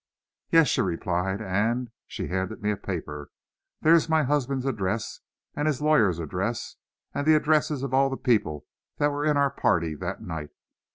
[0.49, 3.29] "Yes," she replied; "and" she handed me a paper
[3.81, 5.19] "there's my husband's address,
[5.55, 6.75] and his lawyer's address,
[7.13, 8.65] and the addresses of all the people
[8.97, 10.49] that were in our party that night.